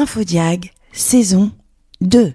Infodiag, 0.00 0.70
saison 0.92 1.50
2. 2.02 2.32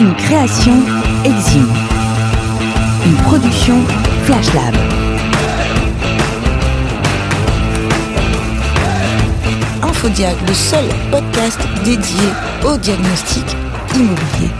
Une 0.00 0.14
création 0.16 0.72
Exime. 1.24 1.72
Une 3.06 3.14
production 3.22 3.76
Flash 4.24 4.52
Lab. 4.54 4.74
Infodiag, 9.84 10.34
le 10.48 10.52
seul 10.52 10.84
podcast 11.12 11.60
dédié 11.84 12.26
au 12.66 12.76
diagnostic 12.76 13.44
immobilier. 13.94 14.50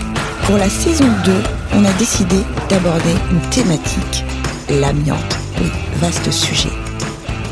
Pour 0.44 0.56
la 0.56 0.68
saison 0.70 1.08
2, 1.24 1.32
on 1.74 1.84
a 1.84 1.92
décidé 1.94 2.36
d'aborder 2.68 3.14
une 3.30 3.40
thématique, 3.50 4.24
l'amiante. 4.68 5.36
Oui, 5.60 5.70
vaste 5.96 6.30
sujet. 6.30 6.70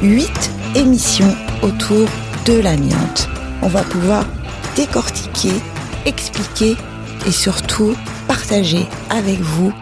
Huit 0.02 0.50
émissions 0.74 1.34
autour 1.62 2.06
de 2.44 2.60
l'amiante. 2.60 3.28
On 3.62 3.68
va 3.68 3.82
pouvoir 3.82 4.24
décortiquer, 4.76 5.52
expliquer 6.04 6.76
et 7.26 7.32
surtout 7.32 7.96
partager 8.28 8.86
avec 9.10 9.40
vous 9.40 9.72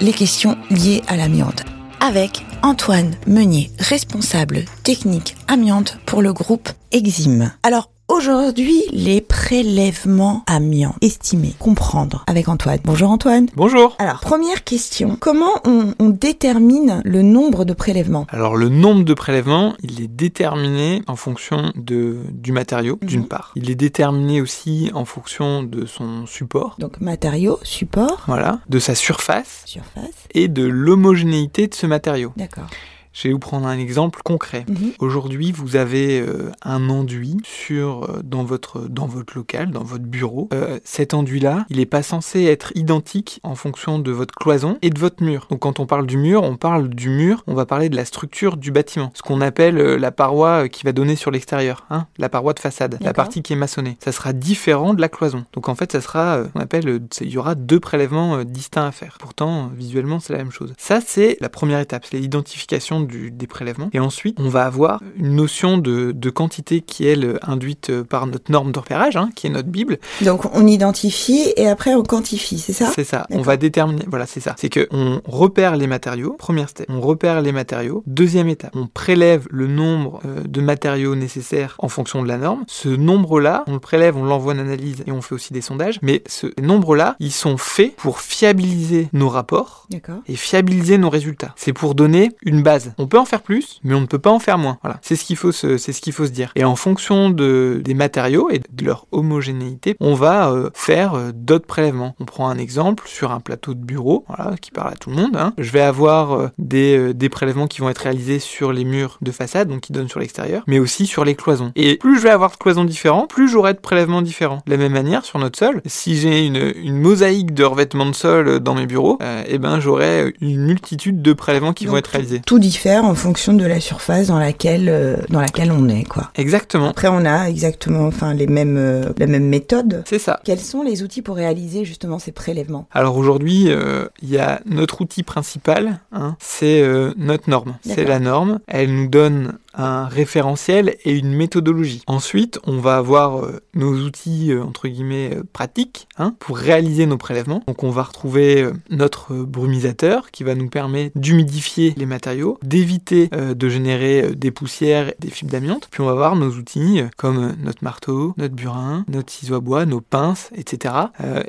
les 0.00 0.12
questions 0.12 0.56
liées 0.70 1.02
à 1.08 1.16
l'amiante. 1.16 1.64
Avec 2.00 2.44
Antoine 2.62 3.14
Meunier, 3.26 3.70
responsable 3.78 4.64
technique 4.82 5.36
amiante 5.48 5.98
pour 6.06 6.22
le 6.22 6.32
groupe 6.32 6.68
Exime. 6.92 7.52
Alors, 7.62 7.90
Aujourd'hui, 8.24 8.82
les 8.92 9.22
prélèvements 9.22 10.44
amiants 10.46 10.94
estimés. 11.00 11.54
Comprendre 11.58 12.22
avec 12.26 12.50
Antoine. 12.50 12.78
Bonjour 12.84 13.08
Antoine. 13.10 13.46
Bonjour. 13.56 13.96
Alors, 13.98 14.20
première 14.20 14.62
question. 14.62 15.16
Comment 15.18 15.54
on, 15.64 15.94
on 15.98 16.10
détermine 16.10 17.00
le 17.06 17.22
nombre 17.22 17.64
de 17.64 17.72
prélèvements? 17.72 18.26
Alors 18.28 18.58
le 18.58 18.68
nombre 18.68 19.04
de 19.06 19.14
prélèvements, 19.14 19.72
il 19.82 20.02
est 20.02 20.06
déterminé 20.06 21.00
en 21.06 21.16
fonction 21.16 21.72
de, 21.76 22.18
du 22.30 22.52
matériau, 22.52 22.98
Mhm. 23.00 23.08
d'une 23.08 23.26
part. 23.26 23.52
Il 23.56 23.70
est 23.70 23.74
déterminé 23.74 24.42
aussi 24.42 24.90
en 24.92 25.06
fonction 25.06 25.62
de 25.62 25.86
son 25.86 26.26
support, 26.26 26.76
Donc 26.78 27.00
matériaux, 27.00 27.58
support, 27.62 28.24
voilà, 28.26 28.60
de 28.68 28.78
sa 28.78 28.94
surface 28.94 29.62
surface. 29.64 30.04
et 30.34 30.48
de 30.48 30.64
l'homogénéité 30.64 31.68
de 31.68 31.74
ce 31.74 31.86
matériau. 31.86 32.32
D'accord. 32.36 32.66
Je 33.12 33.28
vais 33.28 33.32
vous 33.32 33.40
prendre 33.40 33.66
un 33.66 33.78
exemple 33.78 34.20
concret. 34.22 34.64
Mhm. 34.68 34.92
Aujourd'hui, 35.00 35.52
vous 35.52 35.76
avez 35.76 36.20
euh, 36.20 36.52
un 36.62 36.88
enduit 36.90 37.38
sur 37.44 38.04
euh, 38.04 38.20
dans 38.22 38.44
votre 38.44 38.88
dans 38.88 39.06
votre 39.06 39.36
local, 39.36 39.70
dans 39.72 39.82
votre 39.82 40.04
bureau. 40.04 40.48
Euh, 40.54 40.78
cet 40.84 41.12
enduit-là, 41.12 41.66
il 41.70 41.78
n'est 41.78 41.86
pas 41.86 42.02
censé 42.02 42.44
être 42.44 42.72
identique 42.76 43.40
en 43.42 43.54
fonction 43.54 43.98
de 43.98 44.12
votre 44.12 44.34
cloison 44.34 44.78
et 44.82 44.90
de 44.90 44.98
votre 44.98 45.24
mur. 45.24 45.48
Donc, 45.50 45.60
quand 45.60 45.80
on 45.80 45.86
parle 45.86 46.06
du 46.06 46.16
mur, 46.16 46.42
on 46.44 46.56
parle 46.56 46.88
du 46.88 47.08
mur. 47.08 47.42
On 47.46 47.54
va 47.54 47.66
parler 47.66 47.88
de 47.88 47.96
la 47.96 48.04
structure 48.04 48.56
du 48.56 48.70
bâtiment, 48.70 49.10
ce 49.14 49.22
qu'on 49.22 49.40
appelle 49.40 49.76
la 49.76 50.12
paroi 50.12 50.68
qui 50.68 50.84
va 50.84 50.92
donner 50.92 51.16
sur 51.16 51.30
l'extérieur, 51.30 51.86
hein, 51.90 52.06
la 52.18 52.28
paroi 52.28 52.52
de 52.52 52.60
façade, 52.60 52.98
la 53.00 53.12
partie 53.12 53.42
qui 53.42 53.52
est 53.52 53.56
maçonnée. 53.56 53.96
Ça 54.02 54.12
sera 54.12 54.32
différent 54.32 54.94
de 54.94 55.00
la 55.00 55.08
cloison. 55.08 55.44
Donc, 55.52 55.68
en 55.68 55.74
fait, 55.74 55.92
ça 55.92 56.00
sera, 56.00 56.44
on 56.54 56.60
appelle, 56.60 57.00
il 57.20 57.30
y 57.30 57.38
aura 57.38 57.54
deux 57.54 57.80
prélèvements 57.80 58.44
distincts 58.44 58.86
à 58.86 58.92
faire. 58.92 59.18
Pourtant, 59.18 59.70
visuellement, 59.74 60.20
c'est 60.20 60.32
la 60.32 60.38
même 60.38 60.52
chose. 60.52 60.74
Ça, 60.78 61.00
c'est 61.04 61.36
la 61.40 61.48
première 61.48 61.80
étape, 61.80 62.06
c'est 62.08 62.18
l'identification 62.18 62.99
du- 63.00 63.30
des 63.30 63.46
prélèvements. 63.46 63.90
Et 63.92 64.00
ensuite, 64.00 64.36
on 64.40 64.48
va 64.48 64.64
avoir 64.64 65.02
une 65.16 65.34
notion 65.36 65.78
de, 65.78 66.12
de 66.12 66.30
quantité 66.30 66.80
qui 66.80 67.06
est 67.06 67.12
elle, 67.12 67.38
induite 67.42 67.90
euh, 67.90 68.04
par 68.04 68.26
notre 68.26 68.50
norme 68.52 68.72
de 68.72 68.78
repérage, 68.78 69.16
hein, 69.16 69.30
qui 69.34 69.46
est 69.46 69.50
notre 69.50 69.68
Bible. 69.68 69.98
Donc 70.22 70.54
on 70.54 70.66
identifie 70.66 71.52
et 71.56 71.66
après 71.68 71.94
on 71.94 72.02
quantifie, 72.02 72.58
c'est 72.58 72.72
ça? 72.72 72.90
C'est 72.94 73.04
ça. 73.04 73.26
On 73.30 73.42
va 73.42 73.56
déterminer. 73.56 74.04
Voilà, 74.08 74.26
c'est 74.26 74.40
ça. 74.40 74.54
C'est 74.58 74.68
que 74.68 74.86
on 74.90 75.20
repère 75.24 75.76
les 75.76 75.86
matériaux. 75.86 76.36
Première 76.38 76.68
step. 76.68 76.86
On 76.88 77.00
repère 77.00 77.40
les 77.40 77.52
matériaux. 77.52 78.02
Deuxième 78.06 78.48
étape. 78.48 78.70
On 78.74 78.86
prélève 78.86 79.46
le 79.50 79.66
nombre 79.66 80.20
euh, 80.24 80.42
de 80.46 80.60
matériaux 80.60 81.14
nécessaires 81.14 81.74
en 81.78 81.88
fonction 81.88 82.22
de 82.22 82.28
la 82.28 82.36
norme. 82.36 82.64
Ce 82.68 82.88
nombre-là, 82.88 83.64
on 83.66 83.74
le 83.74 83.80
prélève, 83.80 84.16
on 84.16 84.24
l'envoie 84.24 84.54
en 84.54 84.58
analyse 84.58 85.02
et 85.06 85.12
on 85.12 85.20
fait 85.22 85.34
aussi 85.34 85.52
des 85.52 85.60
sondages. 85.60 85.98
Mais 86.02 86.22
ce 86.26 86.46
nombre-là, 86.60 87.16
ils 87.20 87.32
sont 87.32 87.56
faits 87.56 87.96
pour 87.96 88.20
fiabiliser 88.20 89.08
nos 89.12 89.28
rapports 89.28 89.86
et 90.26 90.36
fiabiliser 90.36 90.98
nos 90.98 91.10
résultats. 91.10 91.52
C'est 91.56 91.72
pour 91.72 91.94
donner 91.94 92.30
une 92.42 92.62
base. 92.62 92.89
On 92.98 93.06
peut 93.06 93.18
en 93.18 93.24
faire 93.24 93.42
plus, 93.42 93.80
mais 93.84 93.94
on 93.94 94.00
ne 94.00 94.06
peut 94.06 94.18
pas 94.18 94.30
en 94.30 94.38
faire 94.38 94.58
moins. 94.58 94.78
Voilà, 94.82 94.98
c'est 95.02 95.16
ce 95.16 95.24
qu'il 95.24 95.36
faut 95.36 95.52
se, 95.52 95.76
c'est 95.78 95.92
ce 95.92 96.00
qu'il 96.00 96.12
faut 96.12 96.26
se 96.26 96.30
dire. 96.30 96.52
Et 96.56 96.64
en 96.64 96.76
fonction 96.76 97.30
de, 97.30 97.80
des 97.84 97.94
matériaux 97.94 98.50
et 98.50 98.58
de 98.58 98.84
leur 98.84 99.06
homogénéité, 99.12 99.96
on 100.00 100.14
va 100.14 100.50
euh, 100.50 100.70
faire 100.74 101.14
euh, 101.14 101.30
d'autres 101.34 101.66
prélèvements. 101.66 102.14
On 102.20 102.24
prend 102.24 102.48
un 102.48 102.58
exemple 102.58 103.04
sur 103.06 103.32
un 103.32 103.40
plateau 103.40 103.74
de 103.74 103.80
bureau, 103.84 104.24
voilà, 104.28 104.56
qui 104.60 104.70
parle 104.70 104.92
à 104.92 104.96
tout 104.96 105.10
le 105.10 105.16
monde. 105.16 105.36
hein. 105.36 105.52
Je 105.58 105.70
vais 105.70 105.80
avoir 105.80 106.32
euh, 106.32 106.48
des, 106.58 106.96
euh, 106.96 107.14
des 107.14 107.28
prélèvements 107.28 107.66
qui 107.66 107.80
vont 107.80 107.88
être 107.88 107.98
réalisés 107.98 108.38
sur 108.38 108.72
les 108.72 108.84
murs 108.84 109.18
de 109.22 109.30
façade, 109.30 109.68
donc 109.68 109.80
qui 109.80 109.92
donnent 109.92 110.08
sur 110.08 110.20
l'extérieur, 110.20 110.62
mais 110.66 110.78
aussi 110.78 111.06
sur 111.06 111.24
les 111.24 111.34
cloisons. 111.34 111.72
Et 111.76 111.96
plus 111.96 112.16
je 112.16 112.22
vais 112.22 112.30
avoir 112.30 112.50
de 112.50 112.56
cloisons 112.56 112.84
différents, 112.84 113.26
plus 113.26 113.48
j'aurai 113.48 113.74
de 113.74 113.78
prélèvements 113.78 114.22
différents. 114.22 114.62
De 114.66 114.70
la 114.70 114.76
même 114.76 114.92
manière, 114.92 115.24
sur 115.24 115.38
notre 115.38 115.58
sol, 115.58 115.80
si 115.86 116.16
j'ai 116.16 116.46
une, 116.46 116.72
une 116.82 116.98
mosaïque 116.98 117.54
de 117.54 117.64
revêtements 117.64 118.06
de 118.06 118.14
sol 118.14 118.60
dans 118.60 118.74
mes 118.74 118.86
bureaux, 118.86 119.18
euh, 119.22 119.42
eh 119.46 119.58
ben 119.58 119.80
j'aurai 119.80 120.34
une 120.40 120.64
multitude 120.64 121.22
de 121.22 121.32
prélèvements 121.32 121.72
qui 121.72 121.84
Donc, 121.84 121.92
vont 121.92 121.98
être 121.98 122.08
réalisés. 122.08 122.40
Tout 122.44 122.58
diffère 122.80 123.04
en 123.04 123.14
fonction 123.14 123.52
de 123.52 123.66
la 123.66 123.78
surface 123.78 124.28
dans 124.28 124.38
laquelle 124.38 124.88
euh, 124.88 125.16
dans 125.28 125.42
laquelle 125.42 125.70
on 125.70 125.86
est 125.90 126.04
quoi. 126.04 126.30
Exactement, 126.34 126.88
Après 126.88 127.08
on 127.08 127.26
a 127.26 127.50
exactement 127.50 128.06
enfin 128.06 128.32
les 128.32 128.46
mêmes 128.46 128.78
euh, 128.78 129.12
la 129.18 129.26
même 129.26 129.44
méthode. 129.44 130.02
c'est 130.06 130.18
ça. 130.18 130.40
Quels 130.44 130.60
sont 130.60 130.82
les 130.82 131.02
outils 131.02 131.20
pour 131.20 131.36
réaliser 131.36 131.84
justement 131.84 132.18
ces 132.18 132.32
prélèvements? 132.32 132.88
Alors 132.92 133.18
aujourd'hui, 133.18 133.66
euh, 133.68 134.06
il 134.22 134.30
y 134.30 134.38
a 134.38 134.62
notre 134.64 135.02
outil 135.02 135.22
principal, 135.24 136.00
hein, 136.12 136.36
c'est 136.38 136.80
euh, 136.80 137.12
notre 137.18 137.50
norme. 137.50 137.76
C'est 137.82 138.06
la 138.06 138.18
norme. 138.18 138.60
Elle 138.66 138.94
nous 138.94 139.08
donne 139.08 139.58
un 139.74 140.06
référentiel 140.06 140.96
et 141.04 141.12
une 141.16 141.32
méthodologie. 141.34 142.02
Ensuite, 142.06 142.58
on 142.66 142.78
va 142.78 142.96
avoir 142.96 143.44
euh, 143.44 143.60
nos 143.74 143.92
outils 144.04 144.52
euh, 144.52 144.62
entre 144.64 144.88
guillemets 144.88 145.30
euh, 145.36 145.42
pratiques 145.52 146.08
hein, 146.18 146.34
pour 146.38 146.56
réaliser 146.58 147.06
nos 147.06 147.16
prélèvements. 147.18 147.62
Donc 147.68 147.82
on 147.84 147.90
va 147.90 148.02
retrouver 148.02 148.68
notre 148.90 149.34
brumisateur 149.34 150.30
qui 150.30 150.44
va 150.44 150.54
nous 150.54 150.68
permettre 150.68 151.18
d'humidifier 151.18 151.94
les 151.96 152.06
matériaux, 152.06 152.58
d'éviter 152.62 153.28
de 153.28 153.68
générer 153.68 154.34
des 154.34 154.50
poussières, 154.50 155.12
des 155.18 155.28
fibres 155.30 155.52
d'amiante. 155.52 155.88
Puis 155.90 156.00
on 156.02 156.06
va 156.06 156.12
avoir 156.12 156.36
nos 156.36 156.50
outils 156.50 157.02
comme 157.16 157.54
notre 157.62 157.84
marteau, 157.84 158.34
notre 158.36 158.54
burin, 158.54 159.04
notre 159.08 159.30
ciseau 159.32 159.56
à 159.56 159.60
bois, 159.60 159.86
nos 159.86 160.00
pinces, 160.00 160.50
etc. 160.56 160.94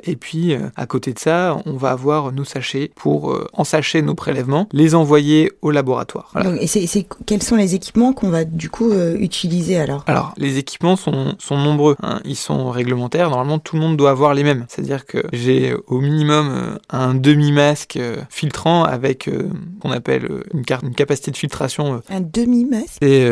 Et 0.04 0.16
puis 0.16 0.54
à 0.76 0.86
côté 0.86 1.12
de 1.12 1.18
ça, 1.18 1.58
on 1.66 1.74
va 1.76 1.90
avoir 1.90 2.32
nos 2.32 2.44
sachets 2.44 2.90
pour 2.94 3.36
ensacher 3.52 4.02
nos 4.02 4.14
prélèvements, 4.14 4.68
les 4.72 4.94
envoyer 4.94 5.52
au 5.62 5.70
laboratoire. 5.70 6.30
Voilà. 6.32 6.50
Donc, 6.50 6.60
et 6.62 6.66
c'est- 6.66 7.06
quels 7.26 7.42
sont 7.42 7.56
les 7.56 7.74
équipements 7.74 8.11
qu'on 8.12 8.30
va 8.30 8.44
du 8.44 8.68
coup 8.70 8.90
euh, 8.92 9.16
utiliser 9.18 9.78
alors 9.78 10.04
Alors, 10.06 10.32
les 10.36 10.58
équipements 10.58 10.96
sont, 10.96 11.34
sont 11.38 11.56
nombreux. 11.56 11.96
hein. 12.02 12.20
Ils 12.24 12.36
sont 12.36 12.70
réglementaires. 12.70 13.30
Normalement, 13.30 13.58
tout 13.58 13.76
le 13.76 13.82
monde 13.82 13.96
doit 13.96 14.10
avoir 14.10 14.34
les 14.34 14.44
mêmes. 14.44 14.64
C'est-à-dire 14.68 15.06
que 15.06 15.18
j'ai 15.32 15.74
au 15.86 16.00
minimum 16.00 16.48
euh, 16.50 16.78
un 16.90 17.14
demi-masque 17.14 17.96
euh, 17.96 18.16
filtrant 18.30 18.84
avec 18.84 19.28
euh, 19.28 19.48
qu'on 19.80 19.90
appelle 19.90 20.28
une, 20.54 20.64
carte, 20.64 20.82
une 20.84 20.94
capacité 20.94 21.30
de 21.30 21.36
filtration. 21.36 22.02
Un 22.08 22.20
demi-masque? 22.20 23.02
Et 23.02 23.28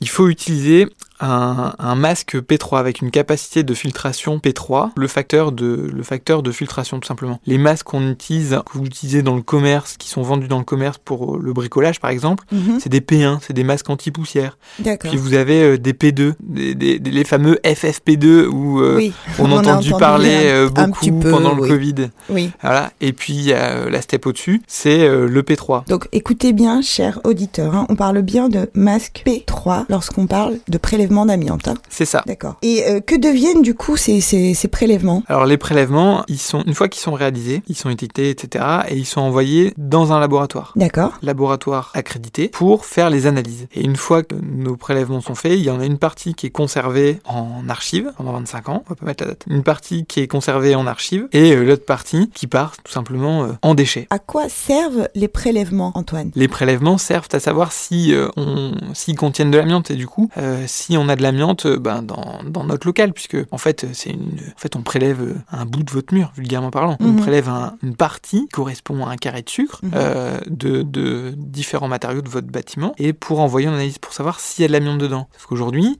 il 0.00 0.08
faut 0.08 0.28
utiliser 0.28 0.86
un, 1.24 1.74
un 1.78 1.94
masque 1.94 2.36
P3 2.36 2.78
avec 2.78 3.00
une 3.00 3.10
capacité 3.10 3.62
de 3.62 3.74
filtration 3.74 4.38
P3, 4.38 4.90
le 4.96 5.06
facteur 5.08 5.52
de, 5.52 5.90
le 5.92 6.02
facteur 6.02 6.42
de 6.42 6.52
filtration 6.52 7.00
tout 7.00 7.06
simplement. 7.08 7.40
Les 7.46 7.58
masques 7.58 7.86
qu'on 7.86 8.08
utilise, 8.10 8.58
que 8.70 8.78
vous 8.78 8.84
utilisez 8.84 9.22
dans 9.22 9.36
le 9.36 9.42
commerce, 9.42 9.96
qui 9.96 10.08
sont 10.08 10.22
vendus 10.22 10.48
dans 10.48 10.58
le 10.58 10.64
commerce 10.64 10.98
pour 11.04 11.36
euh, 11.36 11.40
le 11.42 11.52
bricolage 11.52 12.00
par 12.00 12.10
exemple, 12.10 12.44
Mhm. 12.52 12.78
c'est 12.80 12.88
des 12.90 13.00
P1, 13.00 13.38
c'est 13.40 13.52
des 13.52 13.64
masques 13.64 13.88
anti-poussière. 13.90 14.58
Puis 15.00 15.16
vous 15.16 15.34
avez 15.34 15.62
euh, 15.62 15.78
des 15.78 15.92
P2, 15.92 16.34
des, 16.40 16.74
des- 16.74 16.98
des- 16.98 17.10
les 17.10 17.24
fameux 17.24 17.58
FFP2 17.64 18.46
où 18.46 18.80
euh, 18.80 18.96
oui. 18.96 19.12
on, 19.38 19.50
a 19.52 19.58
entendu 19.60 19.90
parler 19.98 20.50
un 20.50 20.66
beaucoup 20.66 21.18
peu, 21.20 21.30
pendant 21.30 21.54
le 21.54 21.62
oui. 21.62 21.68
Covid. 21.68 21.94
Oui. 22.28 22.50
Voilà. 22.62 22.92
Et 23.00 23.12
puis 23.12 23.46
euh, 23.52 23.88
la 23.90 24.02
step 24.02 24.26
au-dessus, 24.26 24.62
c'est 24.66 25.00
euh, 25.04 25.28
le 25.28 25.42
P3. 25.42 25.86
Donc 25.88 26.08
écoutez 26.12 26.52
bien, 26.52 26.82
chers 26.82 27.20
auditeurs, 27.24 27.74
hein, 27.74 27.86
on 27.88 27.96
parle 27.96 28.22
bien 28.22 28.48
de 28.48 28.68
masque 28.74 29.22
P3 29.26 29.84
lorsqu'on 29.88 30.26
parle 30.26 30.54
de 30.68 30.78
prélèvement 30.78 31.13
d'amiante. 31.26 31.68
hein. 31.68 31.74
C'est 31.88 32.04
ça. 32.04 32.22
D'accord. 32.26 32.56
Et 32.62 32.84
euh, 32.86 33.00
que 33.00 33.14
deviennent 33.14 33.62
du 33.62 33.74
coup 33.74 33.96
ces, 33.96 34.20
ces, 34.20 34.54
ces 34.54 34.68
prélèvements? 34.68 35.22
Alors 35.28 35.46
les 35.46 35.56
prélèvements, 35.56 36.24
ils 36.28 36.38
sont 36.38 36.62
une 36.66 36.74
fois 36.74 36.88
qu'ils 36.88 37.02
sont 37.02 37.12
réalisés, 37.14 37.62
ils 37.68 37.76
sont 37.76 37.90
étiquetés, 37.90 38.30
etc. 38.30 38.64
et 38.88 38.96
ils 38.96 39.06
sont 39.06 39.20
envoyés 39.20 39.72
dans 39.78 40.12
un 40.12 40.18
laboratoire. 40.20 40.72
D'accord. 40.76 41.12
laboratoire 41.22 41.90
accrédité 41.94 42.48
pour 42.48 42.84
faire 42.86 43.10
les 43.10 43.26
analyses. 43.26 43.66
Et 43.74 43.82
une 43.84 43.96
fois 43.96 44.22
que 44.22 44.34
nos 44.34 44.76
prélèvements 44.76 45.20
sont 45.20 45.34
faits, 45.34 45.52
il 45.52 45.62
y 45.64 45.70
en 45.70 45.80
a 45.80 45.84
une 45.86 45.98
partie 45.98 46.34
qui 46.34 46.46
est 46.46 46.50
conservée 46.50 47.20
en 47.26 47.68
archive 47.68 48.12
pendant 48.16 48.32
25 48.32 48.68
ans, 48.68 48.82
on 48.86 48.88
va 48.90 48.96
pas 48.96 49.06
mettre 49.06 49.24
la 49.24 49.30
date. 49.30 49.44
Une 49.48 49.62
partie 49.62 50.04
qui 50.06 50.20
est 50.20 50.26
conservée 50.26 50.74
en 50.74 50.86
archive 50.86 51.28
et 51.32 51.52
euh, 51.52 51.64
l'autre 51.64 51.84
partie 51.84 52.30
qui 52.34 52.46
part 52.46 52.72
tout 52.82 52.92
simplement 52.92 53.44
euh, 53.44 53.48
en 53.62 53.74
déchets. 53.74 54.06
À 54.10 54.18
quoi 54.18 54.48
servent 54.48 55.08
les 55.14 55.28
prélèvements, 55.28 55.92
Antoine? 55.94 56.30
Les 56.34 56.48
prélèvements 56.48 56.98
servent 56.98 57.28
à 57.32 57.40
savoir 57.40 57.72
si 57.72 58.14
euh, 58.14 58.28
on, 58.36 58.72
s'ils 58.94 59.16
contiennent 59.16 59.50
de 59.50 59.58
l'amiante 59.58 59.90
et 59.90 59.94
du 59.96 60.06
coup, 60.06 60.30
euh, 60.38 60.64
si 60.66 60.93
si 60.94 60.98
on 60.98 61.08
a 61.08 61.16
de 61.16 61.22
l'amiante 61.22 61.66
ben, 61.66 62.02
dans, 62.02 62.38
dans, 62.46 62.62
notre 62.62 62.86
local, 62.86 63.12
puisque 63.12 63.36
en 63.50 63.58
fait, 63.58 63.84
c'est 63.94 64.10
une, 64.10 64.38
en 64.54 64.58
fait, 64.58 64.76
on 64.76 64.82
prélève 64.82 65.42
un 65.50 65.64
bout 65.66 65.82
de 65.82 65.90
votre 65.90 66.14
mur, 66.14 66.32
vulgairement 66.36 66.70
parlant. 66.70 66.96
On 67.00 67.08
mhm. 67.08 67.20
prélève 67.20 67.50
une 67.82 67.96
partie 67.96 68.42
qui 68.42 68.48
correspond 68.48 69.04
à 69.04 69.10
un 69.10 69.16
carré 69.16 69.42
de 69.42 69.50
sucre 69.50 69.80
mhm. 69.82 69.90
euh, 69.96 70.38
de, 70.46 70.82
de, 70.82 71.34
différents 71.36 71.88
matériaux 71.88 72.22
de 72.22 72.28
votre 72.28 72.46
bâtiment 72.46 72.94
et 72.96 73.12
pour 73.12 73.40
envoyer 73.40 73.66
une 73.66 73.74
analyse 73.74 73.98
pour 73.98 74.12
savoir 74.12 74.38
s'il 74.38 74.62
y 74.62 74.64
a 74.66 74.68
de 74.68 74.72
l'amiante 74.72 74.98
dedans. 74.98 75.26
Parce 75.32 75.46
qu'aujourd'hui, 75.46 75.98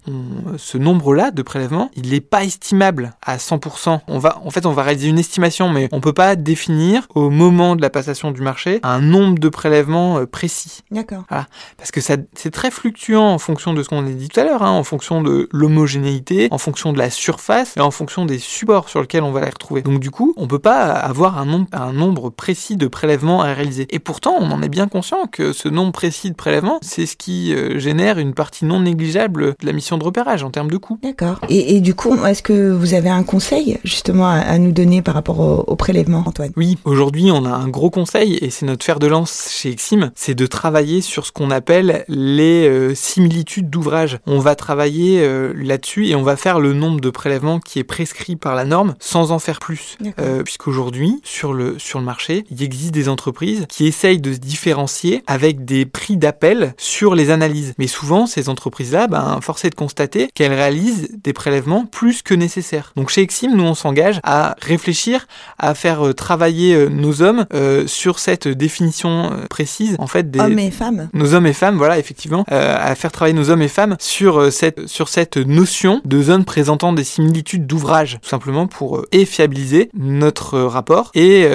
ce 0.57 0.79
nombre-là 0.79 1.33
de 1.33 1.43
prélèvements, 1.43 1.91
il 1.97 2.11
n'est 2.11 2.21
pas 2.21 2.45
estimable 2.45 3.15
à 3.21 3.39
100%. 3.39 4.01
On 4.07 4.19
va, 4.19 4.39
en 4.45 4.51
fait, 4.51 4.65
on 4.65 4.73
va 4.73 4.85
réaliser 4.85 5.09
une 5.09 5.19
estimation, 5.19 5.71
mais 5.71 5.89
on 5.91 6.01
peut 6.01 6.13
pas 6.13 6.37
définir 6.37 7.09
au 7.17 7.31
moment 7.31 7.75
de 7.75 7.83
la 7.83 7.91
passation 7.91 8.31
du 8.31 8.43
marché 8.43 8.79
un 8.85 9.01
nombre 9.01 9.41
de 9.41 9.49
prélèvements 9.49 10.19
euh, 10.19 10.27
précis. 10.27 10.83
D'accord. 10.93 11.25
Voilà. 11.29 11.49
Parce 11.79 11.91
que 11.91 12.01
ça, 12.01 12.17
c'est 12.35 12.53
très 12.53 12.71
fluctuant 12.71 13.33
en 13.33 13.39
fonction 13.39 13.75
de 13.75 13.83
ce 13.83 13.89
qu'on 13.89 14.07
a 14.07 14.11
dit 14.11 14.29
tout 14.29 14.39
à 14.39 14.45
l'heure, 14.45 14.63
hein, 14.63 14.84
en 14.85 14.87
fonction 14.87 15.23
de 15.23 15.49
l'homogénéité, 15.51 16.49
en 16.51 16.59
fonction 16.59 16.93
de 16.93 16.99
la 16.99 17.09
surface 17.09 17.75
et 17.79 17.81
en 17.81 17.91
fonction 17.91 18.27
des 18.27 18.39
supports 18.39 18.91
sur 18.91 19.01
lesquels 19.01 19.23
on 19.23 19.33
va 19.33 19.41
les 19.41 19.49
retrouver. 19.49 19.81
Donc 19.81 19.99
du 19.99 20.11
coup, 20.11 20.35
on 20.37 20.47
peut 20.47 20.59
pas 20.59 20.83
avoir 20.91 21.39
un 21.39 21.47
nombre, 21.47 21.67
un 21.73 21.95
nombre 21.95 22.29
précis 22.29 22.77
de 22.77 22.87
prélèvements 22.87 23.41
à 23.41 23.55
réaliser. 23.55 23.87
Et 23.89 23.99
pourtant, 23.99 24.37
on 24.39 24.51
en 24.51 24.61
est 24.61 24.69
bien 24.69 24.87
conscient 24.87 25.27
que 25.27 25.55
ce 25.55 25.71
nombre 25.71 25.93
précis 25.93 26.29
de 26.29 26.35
prélèvements, 26.35 26.81
c'est 26.83 27.07
ce 27.07 27.17
qui 27.17 27.55
euh, 27.55 27.79
génère 27.79 28.19
une 28.19 28.35
partie 28.35 28.67
non 28.67 28.81
négligeable 28.81 29.55
de 29.59 29.67
la 29.67 29.73
mission 29.73 29.97
de 29.97 30.05
repérage 30.05 30.45
en 30.45 30.51
termes 30.51 30.71
de 30.71 30.77
coûts. 30.77 30.99
D'accord. 31.03 31.41
Et, 31.49 31.81
du 31.81 31.95
coup, 31.95 32.23
est-ce 32.27 32.43
que 32.43 32.71
vous 32.71 32.93
avez 32.93 33.09
un 33.09 33.23
conseil 33.23 33.79
justement 33.85 34.29
à, 34.29 34.59
nous 34.59 34.73
donner 34.73 35.01
par 35.01 35.15
rapport 35.15 35.41
au, 35.67 35.77
prélèvement, 35.77 36.25
Antoine? 36.27 36.53
Oui, 36.57 36.77
aujourd'hui, 36.85 37.31
on 37.31 37.47
a 37.47 37.51
un 37.51 37.69
gros 37.69 37.89
conseil 37.89 38.35
et 38.43 38.51
c'est 38.51 38.67
notre 38.67 38.85
fer 38.85 38.99
de 38.99 39.07
lance 39.07 39.49
chez 39.51 39.71
Exim, 39.71 40.11
c'est 40.15 40.35
de 40.35 40.47
travailler 40.47 41.01
sur 41.01 41.25
ce 41.25 41.33
qu'on 41.33 41.51
appelle 41.51 42.05
les 42.09 42.69
euh, 42.69 42.95
similitudes 42.95 43.71
d'ouvrage. 43.71 44.19
On 44.27 44.41
va 44.41 44.55
travailler 44.55 44.74
euh, 44.77 45.53
là-dessus 45.57 46.07
et 46.07 46.15
on 46.15 46.23
va 46.23 46.37
faire 46.37 46.61
le 46.61 46.73
nombre 46.73 47.01
de 47.01 47.11
prélèvements 47.11 47.61
qui 47.61 47.79
est 47.79 47.85
prescrit 47.85 48.37
par 48.37 48.55
la 48.55 48.65
norme 48.65 48.95
sans 48.99 49.33
en 49.33 49.39
faire 49.39 49.59
plus. 49.59 49.99
puisqu'aujourd'hui, 50.45 51.21
sur 51.23 51.53
le, 51.53 51.79
sur 51.79 51.99
le 51.99 52.05
marché, 52.05 52.45
il 52.51 52.63
existe 52.63 52.93
des 52.93 53.09
entreprises 53.09 53.67
qui 53.69 53.87
essayent 53.87 54.21
de 54.21 54.33
se 54.33 54.39
différencier 54.39 55.23
avec 55.27 55.65
des 55.65 55.87
prix 55.87 56.17
d'appel 56.17 56.75
sur 56.77 57.15
les 57.15 57.31
analyses. 57.31 57.75
Mais 57.79 57.87
souvent, 57.87 58.27
ces 58.27 58.49
entreprises-là, 58.49 59.07
ben, 59.07 59.39
force 59.41 59.65
est 59.65 59.71
de 59.71 59.75
constater 59.75 60.29
qu'elles 60.35 60.53
réalisent 60.53 61.09
des 61.23 61.33
prélèvements 61.33 61.87
plus 61.87 62.23
que 62.23 62.35
nécessaires. 62.35 62.93
Donc 62.97 63.11
chez 63.11 63.23
Exim, 63.23 63.55
nous, 63.55 63.65
on 63.65 63.75
s'engage 63.75 64.21
à 64.23 64.57
réfléchir, 64.61 65.27
à 65.59 65.75
faire 65.75 66.07
euh, 66.07 66.13
travailler 66.13 66.75
euh, 66.75 66.89
nos 66.89 67.23
hommes 67.23 67.47
euh, 67.55 67.87
sur 67.87 68.19
cette 68.19 68.49
définition 68.49 69.31
précise, 69.51 69.97
en 69.99 70.07
fait, 70.07 70.31
des... 70.31 70.41
Hommes 70.41 70.59
et 70.59 70.71
femmes. 70.71 71.09
Nos 71.13 71.35
hommes 71.35 71.47
et 71.47 71.53
femmes, 71.53 71.77
voilà, 71.77 71.99
effectivement, 71.99 72.45
à 72.49 72.95
faire 72.95 73.13
travailler 73.13 73.35
nos 73.35 73.51
hommes 73.51 73.63
et 73.63 73.69
femmes 73.69 73.97
sur 73.99 74.53
cette, 74.53 74.64
sur 74.87 75.09
cette 75.09 75.37
notion 75.37 76.01
de 76.05 76.23
zones 76.23 76.45
présentant 76.45 76.93
des 76.93 77.05
similitudes 77.05 77.67
d'ouvrage, 77.67 78.19
tout 78.23 78.29
simplement 78.29 78.67
pour 78.67 79.05
et 79.13 79.25
fiabiliser 79.25 79.91
notre 79.95 80.61
rapport 80.61 81.11
et 81.15 81.47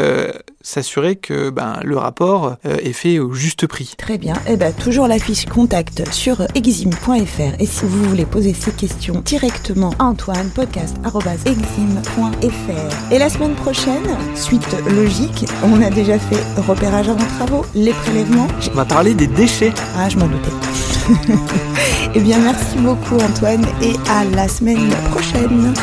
s'assurer 0.61 1.15
que 1.15 1.50
ben, 1.50 1.79
le 1.83 1.97
rapport 1.97 2.57
euh, 2.65 2.77
est 2.77 2.94
fait 2.94 3.19
au 3.19 3.33
juste 3.33 3.67
prix. 3.67 3.94
Très 3.97 4.17
bien. 4.17 4.35
Et 4.47 4.53
eh 4.53 4.57
ben, 4.57 4.73
toujours 4.73 5.07
la 5.07 5.19
fiche 5.19 5.45
contact 5.45 6.11
sur 6.13 6.41
exim.fr. 6.56 7.59
Et 7.59 7.65
si 7.65 7.85
vous 7.85 8.03
voulez 8.03 8.25
poser 8.25 8.53
ces 8.53 8.71
questions 8.71 9.21
directement 9.25 9.94
à 10.00 10.06
Antoine, 10.06 10.50
podcast.exim.fr. 10.53 13.13
Et 13.13 13.19
la 13.19 13.29
semaine 13.29 13.56
prochaine, 13.56 14.17
suite 14.35 14.75
logique, 14.89 15.45
on 15.63 15.81
a 15.81 15.89
déjà 15.89 16.19
fait 16.19 16.61
repérage 16.61 17.09
avant 17.09 17.25
travaux, 17.38 17.65
les 17.73 17.94
prélèvements. 17.94 18.47
On 18.71 18.75
va 18.75 18.85
parler 18.85 19.13
des 19.13 19.27
déchets. 19.27 19.73
Ah, 19.97 20.09
je 20.09 20.17
m'en 20.17 20.27
doutais. 20.27 20.51
eh 22.15 22.19
bien, 22.19 22.39
merci 22.39 22.77
beaucoup 22.77 23.15
Antoine 23.15 23.65
et 23.81 23.95
à 24.09 24.25
la 24.35 24.47
semaine 24.47 24.89
prochaine. 25.11 25.73